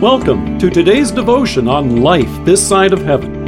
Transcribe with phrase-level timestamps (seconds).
[0.00, 3.44] Welcome to today's devotion on life this side of heaven.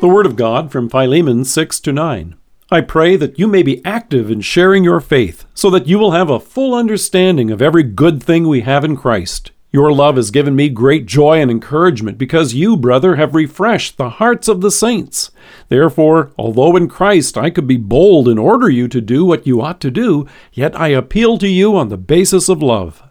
[0.00, 2.34] The Word of God from Philemon 6 to 9.
[2.68, 6.10] I pray that you may be active in sharing your faith, so that you will
[6.10, 9.52] have a full understanding of every good thing we have in Christ.
[9.70, 14.10] Your love has given me great joy and encouragement because you, brother, have refreshed the
[14.10, 15.30] hearts of the saints.
[15.68, 19.62] Therefore, although in Christ I could be bold and order you to do what you
[19.62, 23.04] ought to do, yet I appeal to you on the basis of love.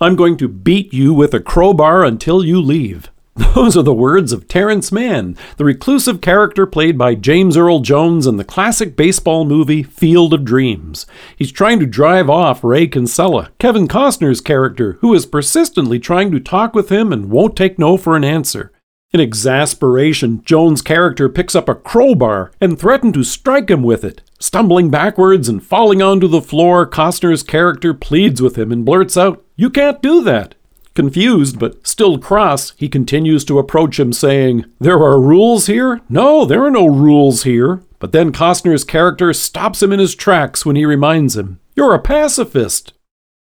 [0.00, 3.10] I'm going to beat you with a crowbar until you leave.
[3.34, 8.24] Those are the words of Terrence Mann, the reclusive character played by James Earl Jones
[8.24, 11.04] in the classic baseball movie Field of Dreams.
[11.36, 16.38] He's trying to drive off Ray Kinsella, Kevin Costner's character, who is persistently trying to
[16.38, 18.70] talk with him and won't take no for an answer.
[19.12, 24.22] In exasperation, Jones' character picks up a crowbar and threatens to strike him with it.
[24.38, 29.44] Stumbling backwards and falling onto the floor, Costner's character pleads with him and blurts out,
[29.58, 30.54] You can't do that.
[30.94, 36.00] Confused, but still cross, he continues to approach him, saying, There are rules here?
[36.08, 37.82] No, there are no rules here.
[37.98, 41.98] But then Costner's character stops him in his tracks when he reminds him, You're a
[41.98, 42.92] pacifist.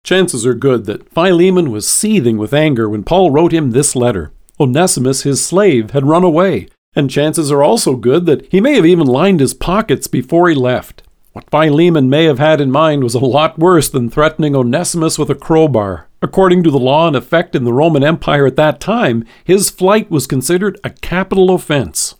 [0.05, 4.31] Chances are good that Philemon was seething with anger when Paul wrote him this letter.
[4.61, 8.85] Onesimus, his slave, had run away, and chances are also good that he may have
[8.85, 11.03] even lined his pockets before he left.
[11.35, 15.29] What Philemon may have had in mind was a lot worse than threatening Onesimus with
[15.31, 16.07] a crowbar.
[16.23, 20.13] According to the law in effect in the Roman Empire at that time, his flight
[20.13, 22.15] was considered a capital offense.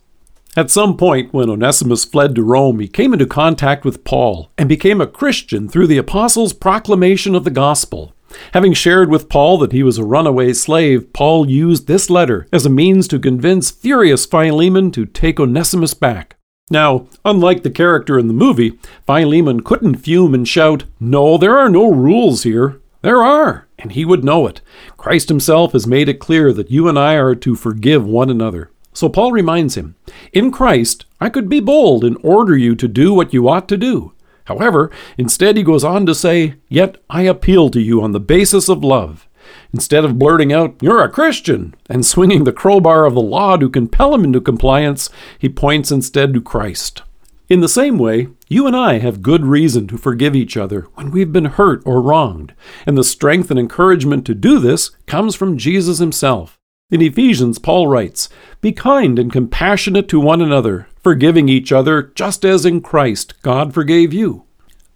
[0.57, 4.67] At some point, when Onesimus fled to Rome, he came into contact with Paul and
[4.67, 8.13] became a Christian through the apostles' proclamation of the gospel.
[8.51, 12.65] Having shared with Paul that he was a runaway slave, Paul used this letter as
[12.65, 16.34] a means to convince furious Philemon to take Onesimus back.
[16.71, 21.69] Now, unlike the character in the movie, Philemon couldn't fume and shout, No, there are
[21.69, 22.81] no rules here.
[23.03, 24.61] There are, and he would know it.
[24.97, 28.71] Christ himself has made it clear that you and I are to forgive one another.
[28.93, 29.93] So Paul reminds him,
[30.33, 33.77] In Christ, I could be bold and order you to do what you ought to
[33.77, 34.13] do.
[34.45, 34.89] However,
[35.19, 38.83] instead he goes on to say, Yet I appeal to you on the basis of
[38.83, 39.27] love.
[39.73, 43.69] Instead of blurting out, You're a Christian, and swinging the crowbar of the law to
[43.69, 47.01] compel him into compliance, he points instead to Christ.
[47.47, 51.11] In the same way, you and I have good reason to forgive each other when
[51.11, 52.53] we've been hurt or wronged,
[52.87, 56.57] and the strength and encouragement to do this comes from Jesus himself.
[56.89, 58.29] In Ephesians, Paul writes,
[58.61, 63.73] Be kind and compassionate to one another, forgiving each other, just as in Christ God
[63.73, 64.45] forgave you.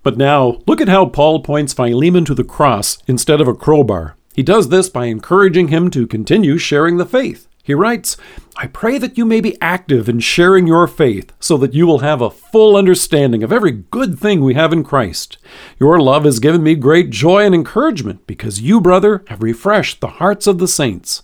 [0.01, 4.15] But now, look at how Paul points Philemon to the cross instead of a crowbar.
[4.39, 7.49] He does this by encouraging him to continue sharing the faith.
[7.61, 8.15] He writes,
[8.55, 11.99] I pray that you may be active in sharing your faith, so that you will
[11.99, 15.39] have a full understanding of every good thing we have in Christ.
[15.77, 20.07] Your love has given me great joy and encouragement, because you, brother, have refreshed the
[20.07, 21.23] hearts of the saints.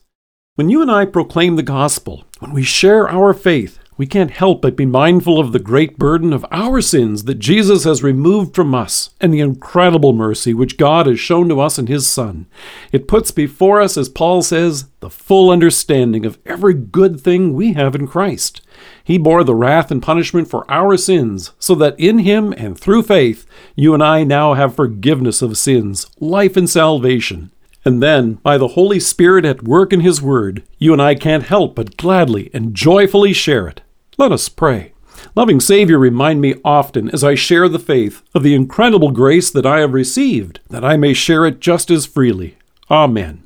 [0.56, 4.62] When you and I proclaim the gospel, when we share our faith, we can't help
[4.62, 8.76] but be mindful of the great burden of our sins that Jesus has removed from
[8.76, 12.46] us and the incredible mercy which God has shown to us in His Son.
[12.92, 17.74] It puts before us, as Paul says, the full understanding of every good thing we
[17.74, 18.62] have in Christ.
[19.04, 23.04] He bore the wrath and punishment for our sins, so that in Him and through
[23.04, 23.46] faith,
[23.76, 27.52] you and I now have forgiveness of sins, life and salvation.
[27.86, 31.44] And then, by the Holy Spirit at work in His Word, you and I can't
[31.44, 33.82] help but gladly and joyfully share it.
[34.18, 34.94] Let us pray.
[35.36, 39.66] Loving Savior, remind me often as I share the faith of the incredible grace that
[39.66, 42.58] I have received, that I may share it just as freely.
[42.90, 43.44] Amen.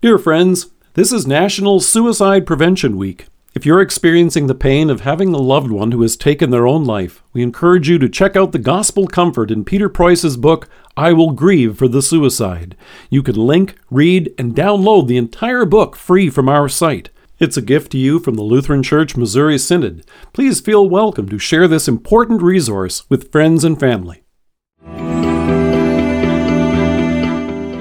[0.00, 3.26] Dear friends, this is National Suicide Prevention Week.
[3.54, 6.84] If you're experiencing the pain of having a loved one who has taken their own
[6.84, 11.12] life, we encourage you to check out the gospel comfort in Peter Preus's book, I
[11.12, 12.76] Will Grieve for the Suicide.
[13.08, 17.10] You can link, read, and download the entire book free from our site.
[17.38, 20.04] It's a gift to you from the Lutheran Church Missouri Synod.
[20.32, 24.24] Please feel welcome to share this important resource with friends and family.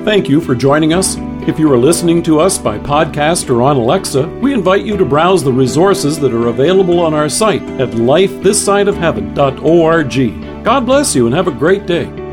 [0.05, 1.15] Thank you for joining us.
[1.47, 5.05] If you are listening to us by podcast or on Alexa, we invite you to
[5.05, 10.63] browse the resources that are available on our site at lifethissideofheaven.org.
[10.63, 12.26] God bless you and have a great day.